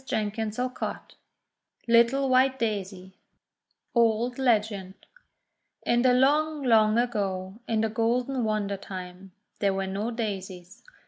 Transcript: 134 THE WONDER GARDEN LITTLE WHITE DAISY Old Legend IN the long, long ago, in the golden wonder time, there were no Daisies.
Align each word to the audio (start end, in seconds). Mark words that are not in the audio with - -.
134 0.11 0.63
THE 0.63 0.63
WONDER 0.71 0.79
GARDEN 0.79 1.15
LITTLE 1.87 2.29
WHITE 2.29 2.57
DAISY 2.57 3.19
Old 3.93 4.39
Legend 4.39 4.95
IN 5.85 6.01
the 6.01 6.13
long, 6.15 6.63
long 6.63 6.97
ago, 6.97 7.59
in 7.67 7.81
the 7.81 7.89
golden 7.89 8.43
wonder 8.43 8.77
time, 8.77 9.31
there 9.59 9.75
were 9.75 9.85
no 9.85 10.09
Daisies. 10.09 10.81